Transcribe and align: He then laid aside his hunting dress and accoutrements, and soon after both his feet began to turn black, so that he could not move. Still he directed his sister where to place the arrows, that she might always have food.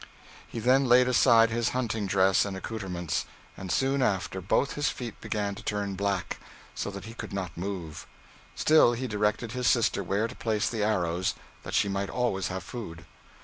He 0.47 0.57
then 0.57 0.85
laid 0.85 1.07
aside 1.07 1.51
his 1.51 1.69
hunting 1.77 2.07
dress 2.07 2.43
and 2.43 2.57
accoutrements, 2.57 3.25
and 3.55 3.71
soon 3.71 4.01
after 4.01 4.41
both 4.41 4.73
his 4.73 4.89
feet 4.89 5.21
began 5.21 5.53
to 5.53 5.61
turn 5.61 5.93
black, 5.93 6.39
so 6.73 6.89
that 6.89 7.05
he 7.05 7.13
could 7.13 7.31
not 7.31 7.55
move. 7.55 8.07
Still 8.55 8.93
he 8.93 9.05
directed 9.05 9.51
his 9.51 9.67
sister 9.67 10.03
where 10.03 10.27
to 10.27 10.35
place 10.35 10.67
the 10.67 10.81
arrows, 10.83 11.35
that 11.61 11.75
she 11.75 11.87
might 11.87 12.09
always 12.09 12.47
have 12.47 12.63
food. 12.63 13.05